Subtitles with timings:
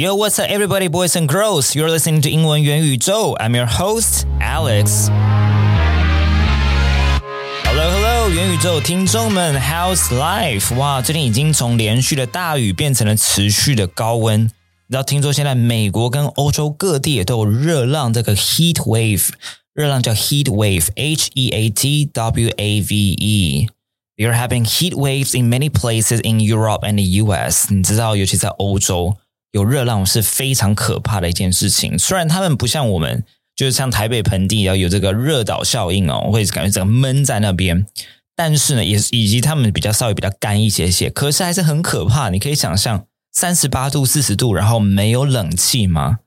[0.00, 1.74] Yo, what's up, everybody, boys and girls?
[1.74, 3.34] You're listening to 英文元宇宙.
[3.36, 5.08] I'm your host, Alex.
[7.64, 10.72] Hello, hello，元宇宙听众们，How's life？
[10.76, 14.44] 哇，最近已经从连续的大雨变成了持续的高温。
[14.44, 14.48] 你
[14.90, 19.30] 知道，听说现在美国跟欧洲各地也都有热浪，这个 heat wave，
[19.74, 26.20] 热浪叫 heat wave，H E A T W A V E。You're having heat waves in many places
[26.20, 27.66] in Europe and the U.S.
[27.74, 29.16] 你知道，尤其在欧洲。
[29.53, 31.97] 有热浪是非常可怕的一件事情。
[31.97, 33.23] 虽然他们不像我们，
[33.55, 37.85] 就是像台北盆地要有这个热岛效应哦，会感觉整个闷在那边。
[38.35, 42.29] 但是呢，也以及他们比较稍微比较干一些些，可是还是很可怕。
[42.29, 46.19] 你可以想象三十八度、四十度，然后没有冷气吗？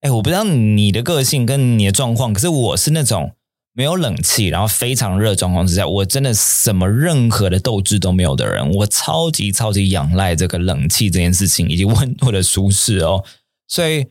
[0.00, 3.32] 哎，我不知道你的个性跟你的状况，可是我是那种。
[3.72, 13.24] 没有冷气，然后非常热状况之下，我真的什么任何的斗志都没有的人，我超级超级仰赖这个冷气这件事情以及温度的舒适哦。
[13.68, 14.06] 所以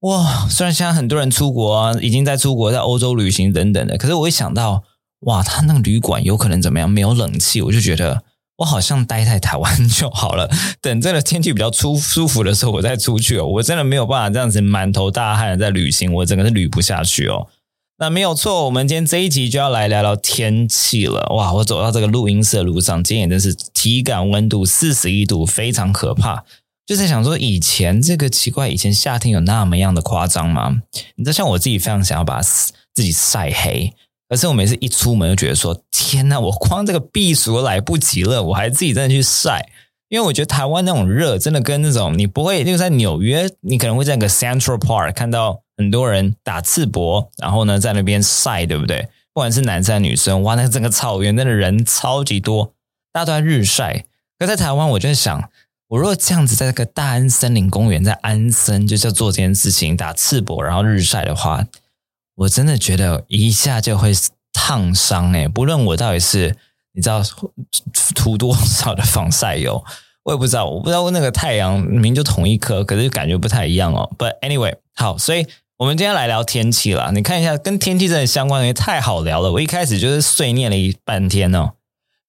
[0.00, 4.82] 哇，虽然现在很多人出国啊，已经在出国，在欧洲旅行等等的，可是我一想到
[5.20, 8.24] 哇，他那个旅馆有可能怎么样，没有冷气，我就觉得
[8.56, 10.50] 我好像待在台湾就好了。
[10.82, 13.46] 等这个天气比较舒舒服的时候，我再出去哦。
[13.46, 17.46] 我真的没有办法这样子满头大汗的在旅行，我整个是旅不下去哦。
[17.96, 21.28] 那没有错，我们今天这一集就要来聊聊天气了。
[21.32, 26.44] 哇，我走到这个录音室的路上，今天也真是体感温度四十一度，非常可怕。
[26.84, 30.82] 就在想说，以前这个奇怪，以前夏天有那么样的夸张吗？
[31.14, 32.72] 你知道，像我自己非常想要把自
[33.02, 33.92] 己晒黑，
[34.28, 39.68] 可是我每次一出门就觉得说，天呐，我光这个避暑都来不及了，我还自己真的去晒。
[40.08, 45.63] 因为我觉得台湾那种热，真的跟那种你不会，就在纽约，你可能会在个 Central Park 看到。
[45.76, 49.08] 很多人打赤膊，然后呢，在那边晒，对不对？
[49.32, 52.72] 不管是男生女生，哇，那整个草原真的人超级多，
[53.12, 54.04] 大家都在日晒。
[54.38, 55.50] 可在台湾，我就想，
[55.88, 61.66] 我如果这样子在那个大安森林公园，在安森就是要做这件事情，打赤膊然后日晒的话，
[62.36, 64.12] 我真的觉得一下就会
[64.52, 65.48] 烫伤哎！
[65.48, 66.54] 不论我到底是
[66.92, 67.20] 你知道
[68.14, 69.84] 涂多少的防晒油，
[70.22, 74.08] 我也不知道，我不知道那个太阳明明就同一颗，可是感觉不太一样哦。
[74.16, 75.44] But anyway，好，所以。
[75.78, 79.50] 我们今天来聊天气了，你看一下跟天气真的相关的，太好聊了。
[79.50, 81.72] 我一开始就是碎念了一半天哦，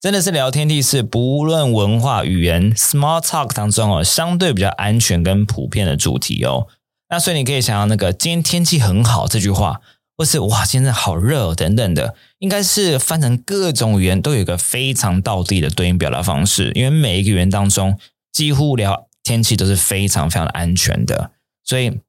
[0.02, 6.66] 真的是聊天气是不论文化语言 small talk 当中哦，相对比较安全跟普遍的主题哦。
[7.10, 9.80] 那所以你可以想到那个今天天气很好这句话，
[10.18, 18.00] 或是哇，现在好热等等的，应该是翻成各种语言都有一个非常道地的对应表达方式，因为每一个语言当中
[18.34, 21.30] 几乎聊天气都是非常非常的安全的，
[21.64, 22.00] 所以。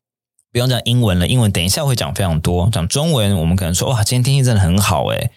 [0.57, 2.71] 不用讲英文了，英文等一下会讲非常多。
[2.73, 5.31] 讲中文，我们可能说哇，今天天气真的很好诶。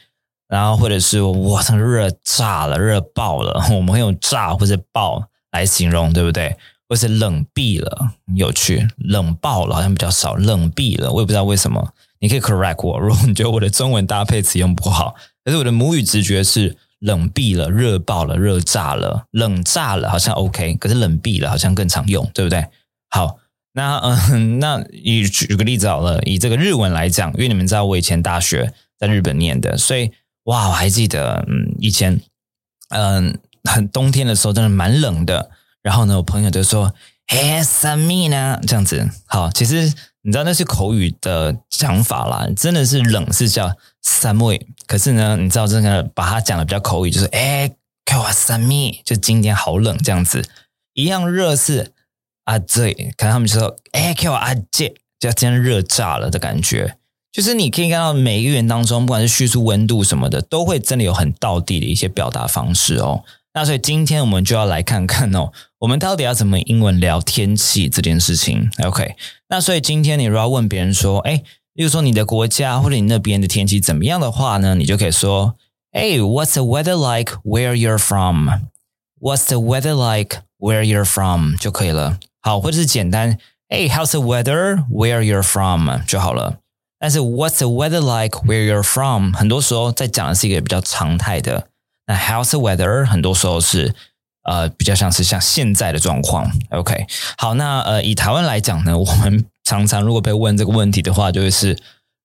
[0.47, 3.61] 然后或者是哇，真的热炸了，热爆了。
[3.75, 5.21] 我们会用炸或者爆
[5.51, 6.55] 来形容，对不对？
[6.87, 8.87] 或是冷毙了，有趣。
[8.95, 11.89] 冷爆了好像比较少，冷毙了，我也不知道为什么。
[12.21, 20.75] 你可以 correct 我，如果你觉得我的中文搭配词用不好，可是我的母语直觉是冷毙了，热爆了，热炸了，冷炸了，好像 OK。
[20.75, 22.65] 可是冷毙了好像更常用，对不对？
[23.09, 23.35] 好。
[23.79, 23.97] 那
[24.33, 30.11] 嗯， 那以举个例子好了，以这个日文来讲，因为你们知道我以前大学在日本念的，所以
[30.43, 32.19] 哇，我还记得，嗯，以前
[32.89, 35.49] 嗯，很冬天的时候真的蛮冷的。
[35.81, 36.93] 然后呢，我朋友就说
[37.27, 39.83] ：“嘿，什么呢？”这样子，好，其实
[40.23, 43.71] 你知道那是口语的讲法啦，真的是冷是叫
[44.03, 47.71] “summer”，可是呢，你知道这个把它讲的比较口语，就是“哎，
[48.03, 48.73] 给我什么”，
[49.05, 50.43] 就今天好冷这样子，
[50.93, 51.93] 一样热是。
[52.49, 56.95] 啊，对，可能他们就说，哎，给我阿姐，就今天热炸了的感觉。
[57.31, 63.23] 就是你可以看到每一个人当中，不管是叙述温度什么的，都会真的有很道地的一些表达方式哦。
[63.53, 69.15] 那所以今天我们就要来看看哦，我们到底要怎么英文聊天气这件事情？OK，
[69.49, 71.43] 那所以今天你如果要问别人说，哎，
[71.73, 75.55] 例如说你的国家或者你那边的天气怎么样的话呢，你就可以说，
[75.91, 81.55] 哎，What's the weather like where you're from？What's the weather like where you're from？
[81.57, 82.17] 就可以了。
[82.49, 83.37] 好，或者是简单，
[83.67, 86.57] 哎，How's the weather where you're from 就好了。
[86.97, 89.35] 但是 What's the weather like where you're from？
[89.35, 91.67] 很多时候在讲的是一个比较常态的。
[92.07, 93.05] 那 How's the weather？
[93.05, 93.93] 很多时候是
[94.41, 96.51] 呃比较像是像现在的状况。
[96.71, 97.05] OK，
[97.37, 101.77] 好，那呃以台湾来讲呢，我们常常如果被问这个问题的话，就会是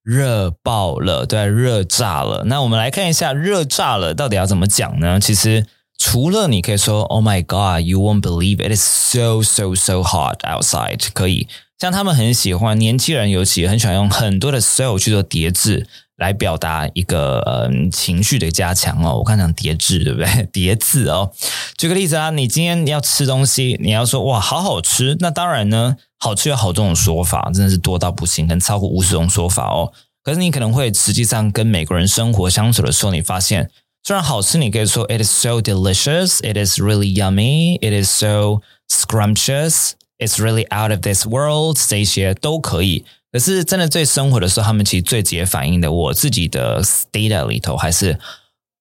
[0.02, 2.44] 热爆了，对，热炸了。
[2.46, 5.20] 那我们来看一下热炸了到底要怎么讲呢？
[5.20, 5.66] 其实
[5.98, 11.48] 除了你可以说 “Oh my God, you won't believe it is so so so hot outside”，可以。
[11.78, 15.86] 像他们很喜欢年轻人，尤其很喜欢用很多的 so 去做叠字
[16.16, 19.18] 来表达一个呃情绪的加强哦。
[19.18, 20.48] 我刚讲叠字对不对？
[20.52, 21.32] 叠字哦。
[21.76, 29.92] 举个例子啊，你今天要吃东西，你要说哇好好吃，那当然呢，好吃有好多种说法，真的是多到不行，能超过五十种说法哦。
[30.22, 33.68] 可是你可能会实际上跟美国人生活相处的时候，你发现
[34.03, 40.99] 虽然好吃，你可以说 it is so delicious, it is really yummy, it is so scrumptious。It's really out of
[40.99, 43.05] this world，这些都可以。
[43.31, 48.19] 可是真的最生活的时候，他们其实最直接反应的，我自己的 data 里头还是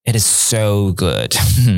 [0.04, 1.34] It is so good，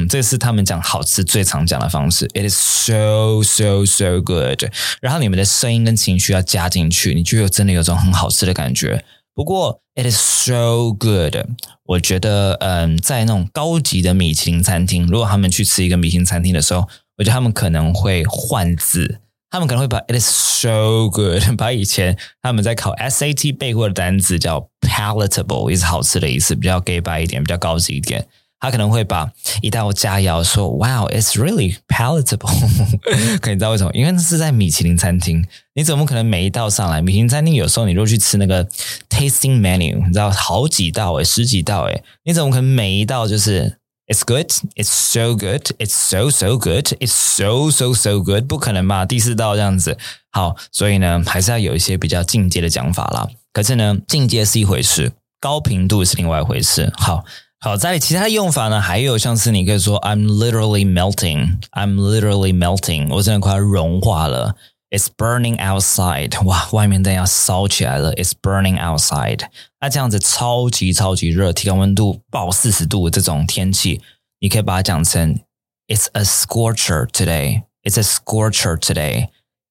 [0.09, 2.27] 这是他们讲好吃最常讲的方式。
[2.29, 4.71] It is so so so good。
[5.01, 9.05] 然后你们的声音跟情绪要加进去，你就有真的有种很好吃的感觉。
[9.36, 11.36] 不过 It is so good，
[11.84, 16.88] 我觉得嗯，在那种高级的米其林餐厅，如果他们去吃一个米其林餐厅的时候，
[17.18, 19.20] 我觉得他们可能会换字。
[19.50, 28.28] 他们可能会把 "It is so good" 把以前他们在考 SAT 背过的单词叫 "palatable"，意思好吃的意思，比较 gay 白一点，比较高级一点。
[28.66, 29.30] 他可能会把
[29.62, 32.50] 一道佳肴说 "Wow, it's really palatable"，
[33.40, 33.92] 可你知道为什么？
[33.94, 35.46] 因为那是在米其林餐厅，
[35.76, 37.02] 你怎么可能每一道上来？
[37.02, 38.66] 米其林餐厅有时候你如果去吃那个
[39.10, 43.78] tasting menu，你知道好几道诶，十几道诶，你怎么可能每一道就是
[44.08, 44.52] ？It's good.
[44.76, 45.62] It's so good.
[45.78, 46.88] It's so so good.
[47.00, 48.46] It's so so so good.
[48.48, 49.06] 不可能吧？
[49.06, 49.98] 第四道这样子，
[50.32, 53.28] 好，所以呢，还是要有一些比较进阶的讲法啦。
[53.54, 56.92] 可是呢，进阶是一回事，高频度是另外一回事。
[56.98, 57.24] 好
[57.61, 63.13] 好，在其他的用法呢，还有像是你可以说 "I'm literally melting." I'm literally melting.
[63.15, 64.57] 我真的快要融化了。
[64.91, 68.13] It's burning outside，哇，外面灯要烧起来了。
[68.15, 69.43] It's burning outside，
[69.81, 74.01] 那这样子超级超级热，体感温度爆四十度这种天气，
[74.41, 75.39] 你可以把它讲成
[75.87, 77.63] It's a scorcher today.
[77.85, 79.29] It's a scorcher today.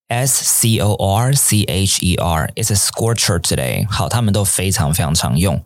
[0.08, 2.50] S C O R C H E R.
[2.54, 3.86] It's a scorcher today.
[3.90, 5.64] 好，他们都非常非常常用。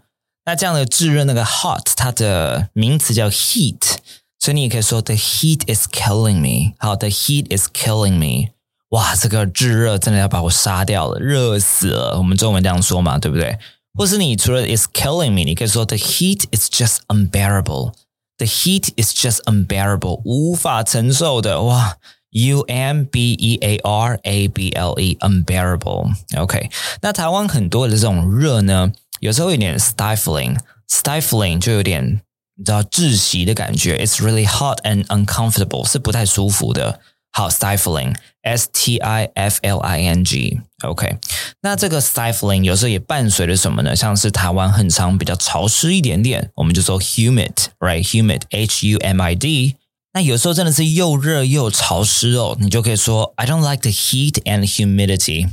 [0.48, 3.96] 那这样的炙热那个 hot，它的名词叫 heat，
[4.38, 6.74] 所以你也可以说 The heat is killing me.
[6.78, 8.50] 好，The heat is killing me.
[8.90, 12.18] 哇，这个炙热真的要把我杀掉了，热死了。
[12.18, 13.58] 我们中文这样说嘛，对不对？
[13.96, 21.62] 或是你除了 "is killing me"，你可以说 "the heat is just unbearable"。The heat is just unbearable，无法承受的。
[21.62, 21.96] 哇
[22.30, 26.70] ，U M B E A R A B L E，unbearable。OK，
[27.00, 32.20] 那台湾很多的这种热呢，有时候有点 stifling，stifling 就有点
[32.56, 33.98] 你知道窒息的感觉。
[33.98, 37.00] It's really hot and uncomfortable，是不太舒服的。
[37.36, 41.18] 好，stifling，s t i f l i n g，OK。
[41.62, 43.96] 那这个 stifling 有时候也伴随着什么呢？
[43.96, 49.74] 像是台湾很长比较潮湿一点点，我们就说 humid，right？humid，h u m i d。
[50.13, 55.49] 那有时候真的是又热又潮湿哦，你就可以说 I don't like the heat and humidity。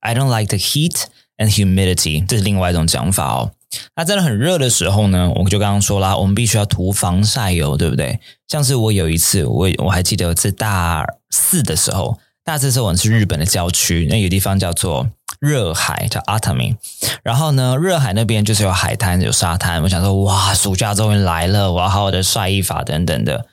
[0.00, 1.04] I don't like the heat
[1.36, 3.50] and humidity，这是另外一种讲法哦。
[3.96, 8.18] 那真的很热的时候呢，我就刚刚说啦，我们必须要涂防晒油，对不对？
[8.46, 15.08] 像是我有一次，我我还记得是大四的时候，大四的时候我们是日本的郊区，那有地方叫做
[15.38, 16.76] 热海，叫阿塔米。
[17.22, 19.82] 然后呢，热海那边就是有海滩、有沙滩。
[19.82, 23.44] 我想说，哇，暑假终于来了，我要好好的晒衣法等等的。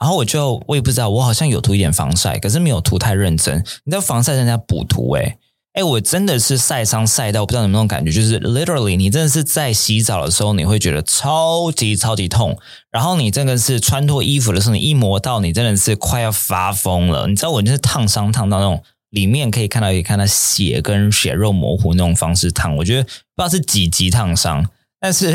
[0.00, 3.58] 然后我就我也不知道，我好像有涂一点防晒，可是没有涂太认真。
[3.84, 5.36] 你知道防晒人家补涂诶。
[5.72, 12.58] 哎，我真的是晒伤晒到，不知道有没有那种感觉，就是 literally，你真的是在洗澡的时候，你会觉得超级超级痛，
[12.90, 17.28] 然后你真的是穿脱衣服的时候，你一磨到，你真的是快要发疯了。
[17.28, 25.34] 你知道我就是烫伤烫到那种里面可以看到可以看到血跟血肉模糊那种方式烫，我觉得不知道是几级烫伤，但是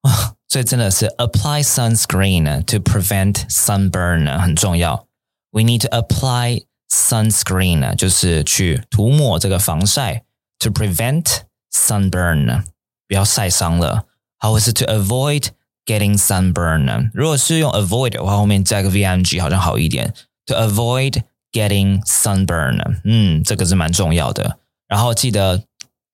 [0.00, 5.07] 啊， 所以真的是 apply sunscreen to prevent sunburn 很重要。
[5.51, 6.65] We need to apply.
[6.91, 10.23] Sunscreen 呢，就是去涂抹这个防晒，
[10.57, 12.63] to prevent sunburn，
[13.07, 14.05] 不要晒伤了。
[14.39, 15.49] 或是 to avoid
[15.85, 17.11] getting sunburn 呢？
[17.13, 20.11] 如果是用 avoid 的话，后面加个 vng 好像好一点。
[20.47, 21.21] To avoid
[21.51, 24.57] getting sunburn，嗯，这个是蛮重要的。
[24.87, 25.59] 然后记得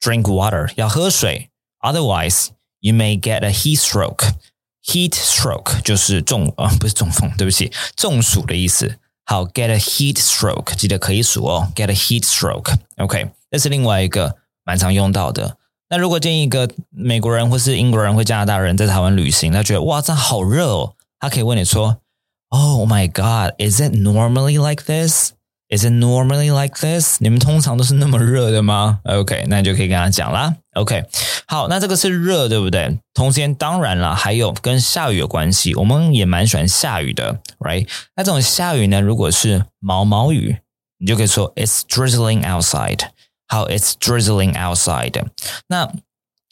[0.01, 2.47] drink water，要喝水，otherwise
[2.79, 8.99] you may get a heat stroke。Heat stroke 就是中啊，不是中风，对不起，中暑的意思。
[9.25, 11.71] 好，get a heat stroke，记得可以数哦。
[11.75, 15.57] get a heat stroke，OK，这是另外一个蛮常用到的。
[15.89, 25.31] 那如果建议一个美国人或是英国人或加拿大人在台湾旅行，他觉得哇，这好热哦，他可以问你说：“Oh my God, is it normally like this?
[25.70, 27.18] Is it normally like this？
[27.20, 30.56] 你们通常都是那么热的吗？OK，那你就可以跟他讲啦。
[30.74, 31.04] OK，
[31.46, 32.98] 好，那这个是热，对不对？
[33.14, 35.72] 同时间当然了，还有跟下雨有关系。
[35.76, 37.88] 我们也蛮喜欢下雨的，right？
[38.16, 40.56] 那这种下雨呢，如果是毛毛雨，
[40.98, 43.02] 你就可以说 It's drizzling outside。
[43.46, 45.24] 好，It's drizzling outside。
[45.68, 45.88] 那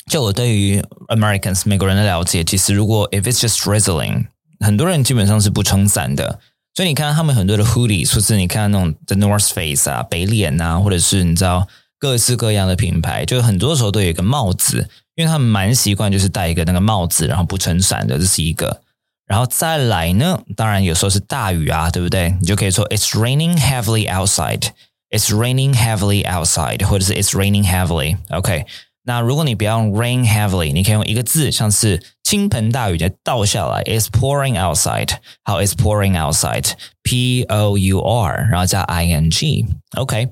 [0.08, 4.26] 就我对于 Americans 美国人的了解，其实如果 If it's just drizzling，
[4.60, 6.38] 很多人基本上是不撑伞的。
[6.78, 11.66] 所以你看，他们很多的 hoodie，或是你看那种 The North Face 啊、北脸啊，或者是你知道
[11.98, 18.80] 各式各样的品牌，就很多时候都有一个帽子，因为他们蛮习惯就是戴一个那个帽子，然后不撑伞的，这是一个。
[19.26, 22.36] 然后再来呢，当然有时候是大雨啊，对不对？
[22.40, 24.68] 你就可以说 It's raining heavily outside.
[25.10, 28.18] It's raining heavily outside，或者是 It's raining heavily。
[28.30, 28.66] OK。
[29.08, 35.12] 那如果你不要用 rain heavily，你可以用一个字，像是倾盆大雨的倒下来，It's pouring outside。
[35.44, 39.64] 好，It's pouring outside，P O U R，然后加 I N G。
[39.96, 40.28] OK，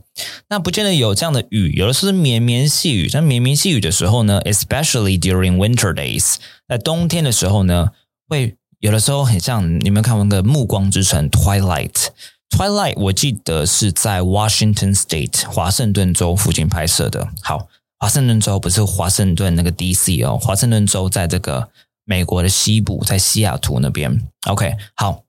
[0.50, 3.08] 那不见得有这样的雨，有的时候是绵绵细雨。
[3.10, 6.34] 但绵绵细雨的时候呢，especially during winter days，
[6.68, 7.92] 在冬天的时候呢，
[8.28, 12.08] 会有的时候很像你们看过那个《暮光之城》Twilight。
[12.50, 17.26] Twilight 我记得是在 Washington State 华盛顿州附近拍摄的。
[17.40, 17.68] 好。
[17.98, 20.22] 华盛顿州不是华盛顿那个 D.C.
[20.22, 21.70] 哦，华盛顿州在这个
[22.04, 24.28] 美国的西部，在西雅图那边。
[24.48, 25.24] OK，好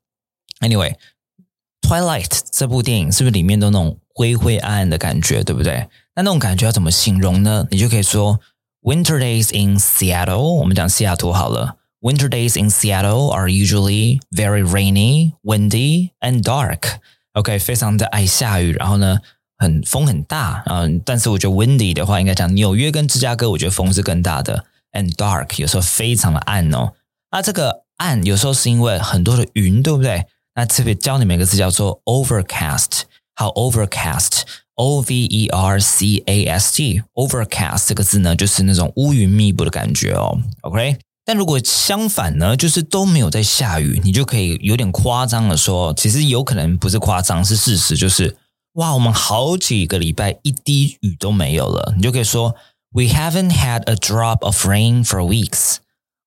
[0.60, 5.88] ，Anyway，Twilight 这部电影是不是里面都那种灰灰暗暗的感觉，对不对？
[6.16, 7.68] 那那种感觉要怎么形容呢？
[7.72, 8.40] 你就可以说
[8.82, 11.78] Winter days in Seattle，我们讲西雅图好了。
[12.02, 16.98] Winter days in Seattle are usually very rainy, windy, and dark.
[17.34, 19.20] OK，非常的爱下雨，然后呢？
[19.58, 24.66] 很风很大啊，但是我觉得 windy 的话，应该讲纽约跟芝加哥，我觉得风是更大的。
[24.94, 26.94] And dark 有时候非常的暗哦。
[27.32, 30.26] 那这个暗有时候是因为很多的云，对不对？
[30.56, 33.02] 那特别教你们一个字叫做 overcast。
[33.36, 40.40] 好，overcast，O V E R C A S T，overcast 这个字呢，就是那种乌云密布的感觉哦。
[40.62, 48.38] OK，但如果相反呢，就是都没有在下雨，你就可以有点夸张的说，其实有可能不是夸张，是事实，就是。
[48.77, 52.55] 哇，我们好几个礼拜一滴雨都没有了，你就可以说
[52.91, 55.77] We haven't had a drop of rain for weeks.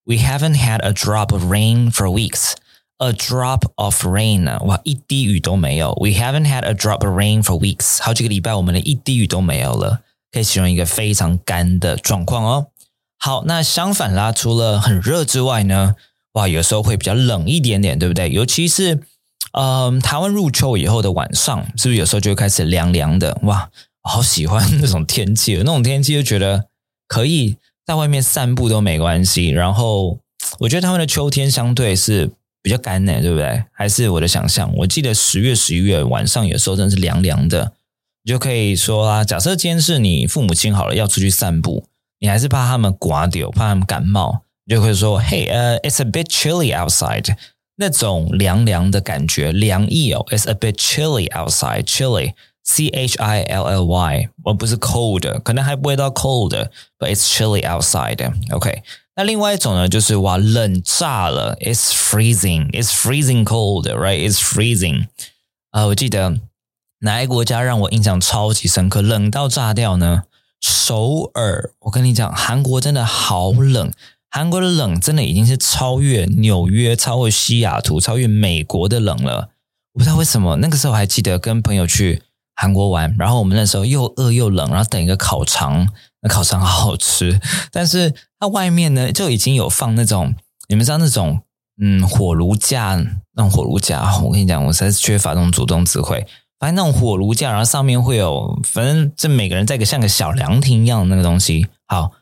[0.04, 2.52] We haven't had a drop of rain for weeks.
[2.98, 4.58] A drop of rain 呢？
[4.64, 5.92] 哇，一滴雨都没有。
[6.00, 8.02] We haven't had a drop of rain for weeks.
[8.02, 10.00] 好几个礼拜我们连一滴雨都没有了，
[10.32, 12.68] 可以形容一个非常干的状况哦。
[13.18, 15.94] 好，那相反啦，除了很热之外呢，
[16.32, 18.30] 哇，有时候会比较冷一点点，对不对？
[18.30, 19.02] 尤其是
[19.53, 23.37] 嗯，台湾入秋以后的晚上，是不是有时候就会开始凉凉的？
[23.43, 23.69] 哇，
[24.01, 26.65] 好喜欢那种天气，那种天气就觉得
[27.07, 29.49] 可以在外面散步都没关系。
[29.49, 30.19] 然后
[30.59, 32.31] 我觉得他们的秋天相对是
[32.61, 33.63] 比较干的，对不对？
[33.73, 34.73] 还是我的想象？
[34.77, 37.73] 我记得十月、十一月晚上有时候真的是凉凉的，
[38.23, 41.85] 你就可以说啊，假设今天是你父母亲好了要出去散步，
[42.19, 47.35] 你还是怕他们刮掉，怕他们感冒，你就会说：“Hey，呃，it's a bit chilly outside。”
[47.75, 50.25] 那种凉凉的感觉，凉意哦。
[50.29, 51.83] It's a bit chilly outside.
[51.83, 58.31] Chilly, C H I L L Y，而不是 cold，可能还不会到 cold，but it's chilly outside.
[58.51, 58.83] OK，
[59.15, 61.55] 那另外一种呢，就是哇，冷炸了。
[61.57, 62.69] It's freezing.
[62.71, 64.29] It's freezing cold, right?
[64.29, 65.07] It's freezing.
[65.71, 66.39] 啊，我记得
[66.99, 70.23] 哪一个国家让我印象超级深刻，冷到炸掉呢？
[70.61, 71.71] 首尔。
[71.79, 73.91] 我跟你讲，韩国真的好冷。
[74.33, 79.49] 韩国的冷真的已经是超越纽约、超越西雅图、超越美国的冷了。
[79.93, 82.23] 我不知道为什么，那个时候还记得跟朋友去
[82.55, 85.85] 韩国玩，然后我们那时候又饿又冷，然后等一个烤肠，
[86.21, 87.41] 那烤肠好好吃，
[87.73, 90.33] 但是它外面呢就已经有放那种，
[90.69, 91.41] 你们知道那种
[91.81, 92.95] 嗯火炉架，
[93.35, 96.25] 那种火炉架，我跟你讲，我实在是缺乏那种主动智慧。
[96.57, 102.13] 反正那种火炉架，然后上面会有，反正这每个人在个像个小凉亭一样的那个东西，好。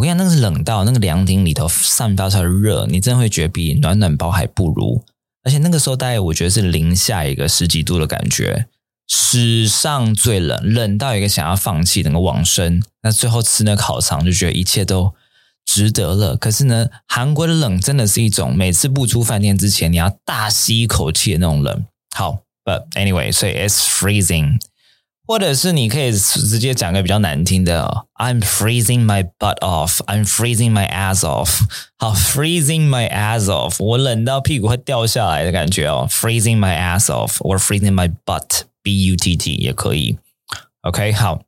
[0.00, 5.04] 我跟你讲，那个是冷到那个凉亭里头散发出来的热，你真的会觉得比暖暖包还不如。
[5.42, 8.64] 而且那个时候大概我觉得是零下一个十几度的感觉，
[9.06, 12.82] 史上最冷，冷到一个想要放弃，那个往生。
[13.02, 15.12] 那最后吃那烤肠，就觉得一切都
[15.66, 16.34] 值得了。
[16.34, 21.84] 可是呢，韩国的冷真的是一种每次不出饭店之前你要大吸一口气的那种冷。
[22.16, 24.60] 好，But anyway，所以 it's freezing。
[25.30, 31.60] 或者是你可以直接讲个比较难听的，I'm freezing my butt off, I'm freezing my ass off。
[31.96, 40.18] 好，freezing my ass off，我冷到屁股会掉下来的感觉哦，freezing my ass off or freezing my butt, B U T T 也可以。
[40.80, 41.42] OK，好，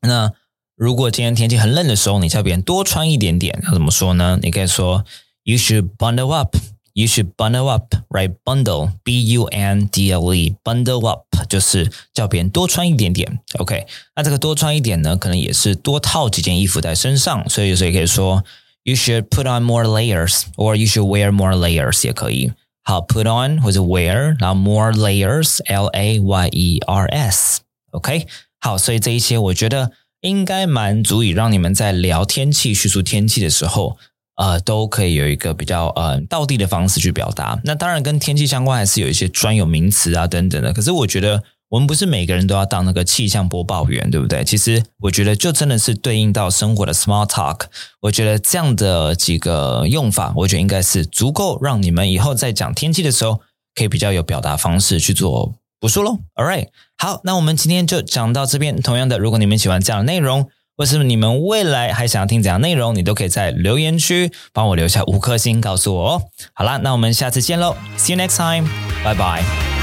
[0.00, 0.32] 那
[0.74, 4.38] 如果今天天气很冷的时候，你叫别人多穿一点点，要怎么说呢？
[4.40, 5.04] 你可以说
[5.44, 6.56] You should bundle up,
[6.97, 8.33] You should bundle up, right?
[8.45, 13.39] Bundle, B-U-N-D-L-E, bundle up 就是叫别人多穿一点点。
[13.59, 18.45] OK，那这个多穿一点呢，可能也是多套几件衣服在身上，所以有时候也可以说
[18.83, 22.53] You should put on more layers, or you should wear more layers 也可以。
[22.83, 28.25] 好，put on 或者 wear，然后 more layers, L-A-Y-E-R-S。OK，
[28.61, 29.91] 好，所以这一些我觉得
[30.21, 33.97] 应该蛮足以让你们在聊天气、叙述天气的时候。
[34.40, 37.60] 呃，都可以有一个比较呃道地的方式去表达。
[37.62, 40.72] 那当然跟天气相关，还是有一些专有名词啊等等的。
[40.72, 44.42] 可是我觉得我们不是每个人都要当那个气象播报员，对不对？
[44.42, 47.64] 其实我觉得就真的是对应到生活的 small talk。
[48.00, 53.40] 我觉得这样的几个用法，我觉得应该是足够让你们以后在讲天气的时候，
[53.74, 56.18] 可以比较有表达方式去做补说喽。
[56.36, 58.80] All right，好，那我们今天就讲到这边。
[58.80, 60.48] 同样的，如果你们喜欢这样的内容。
[60.80, 66.22] 或是你们未来还想要听怎样内容，你都可以在留言区帮我留下五颗星，告诉我哦。
[66.54, 68.66] 好啦，那我们下次见喽，See you next time，
[69.04, 69.79] 拜拜。